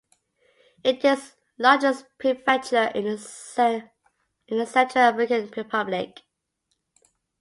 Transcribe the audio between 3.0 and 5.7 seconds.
the Central African